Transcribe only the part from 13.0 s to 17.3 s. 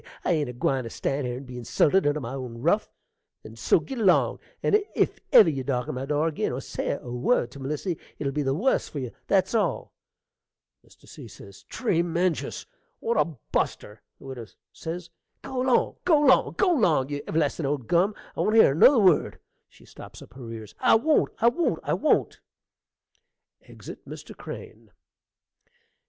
a buster! Widow Go 'long, go 'long, go long, you